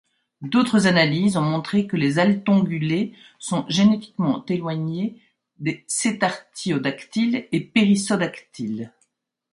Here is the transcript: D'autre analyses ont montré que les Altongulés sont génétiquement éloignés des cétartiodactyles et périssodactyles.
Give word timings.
D'autre 0.41 0.87
analyses 0.87 1.37
ont 1.37 1.43
montré 1.43 1.85
que 1.85 1.95
les 1.95 2.17
Altongulés 2.17 3.13
sont 3.37 3.65
génétiquement 3.69 4.43
éloignés 4.47 5.21
des 5.59 5.85
cétartiodactyles 5.87 7.47
et 7.51 7.59
périssodactyles. 7.59 8.91